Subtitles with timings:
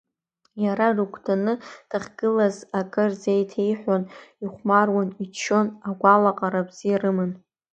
[0.63, 1.53] Иара рыгәҭаны
[1.89, 4.03] дахьгылаз, акы рзеиҭеиҳәон,
[4.43, 7.31] ихәмаруан, иччон, агәалаҟара бзиа рыман.